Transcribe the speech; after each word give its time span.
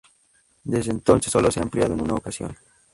Desde 0.63 0.89
entonces, 0.89 1.31
sólo 1.31 1.51
se 1.51 1.59
ha 1.59 1.63
ampliado 1.63 1.93
en 1.93 2.01
una 2.01 2.15
ocasión. 2.15 2.57